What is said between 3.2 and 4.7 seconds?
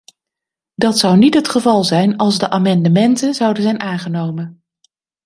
zouden zijn aangenomen.